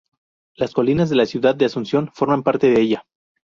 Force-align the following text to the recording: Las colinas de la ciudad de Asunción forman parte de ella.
Las 0.55 0.73
colinas 0.73 1.11
de 1.11 1.15
la 1.15 1.27
ciudad 1.27 1.53
de 1.53 1.65
Asunción 1.65 2.09
forman 2.11 2.41
parte 2.41 2.71
de 2.71 2.81
ella. 2.81 3.05